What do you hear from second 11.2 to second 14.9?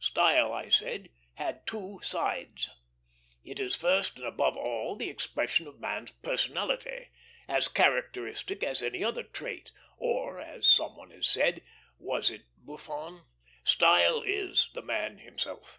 said was it Buffon? style is the